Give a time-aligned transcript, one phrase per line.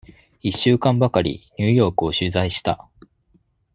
[0.41, 2.87] 一週間ばかり、ニューヨークを取材した。